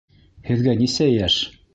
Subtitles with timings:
[0.47, 1.37] —Һеҙгә нисә йәш?